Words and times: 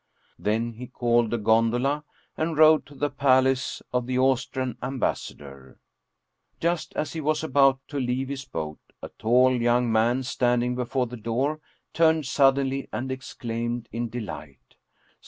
Then 0.39 0.73
he 0.73 0.87
called 0.87 1.31
a 1.31 1.37
gondola 1.37 2.05
and 2.35 2.57
rowed 2.57 2.87
to 2.87 2.95
the 2.95 3.11
palace 3.11 3.83
of 3.93 4.07
the 4.07 4.17
Austrian 4.17 4.75
ambassador. 4.81 5.77
Just 6.59 6.95
as 6.95 7.13
he 7.13 7.21
was 7.21 7.43
about 7.43 7.79
to 7.89 7.99
leave 7.99 8.29
his 8.29 8.43
Paul 8.43 8.79
Heyse 8.87 8.89
boat, 8.89 8.95
a 9.03 9.09
tall 9.21 9.51
young 9.61 9.91
man 9.91 10.23
standing 10.23 10.73
before 10.73 11.05
the 11.05 11.17
door 11.17 11.59
turned 11.93 12.25
suddenly 12.25 12.87
and 12.91 13.11
exclaimed 13.11 13.87
in 13.91 14.09
delight. 14.09 14.73